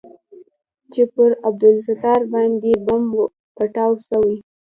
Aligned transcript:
چې 0.93 1.01
پر 1.13 1.29
عبدالستار 1.49 2.21
باندې 2.33 2.71
بم 2.85 3.03
پټاو 3.55 3.93
سوى. 4.07 4.37